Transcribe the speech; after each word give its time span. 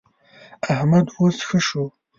احمد 0.73 1.05
اوس 1.17 1.37
ښه 1.47 1.59
شو. 1.67 1.85